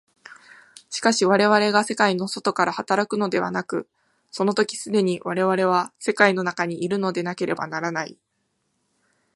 [0.89, 3.87] しかし我々が世界の外から働くのではなく、
[4.31, 8.17] その時既に我々は世界の中にいるのでなければならない。